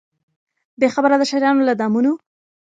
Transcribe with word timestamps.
بې 0.79 0.87
خبره 0.95 1.15
د 1.17 1.23
ښاریانو 1.29 1.67
له 1.69 1.73
دامونو 1.79 2.11